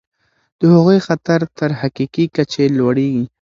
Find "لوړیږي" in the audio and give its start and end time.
2.77-3.25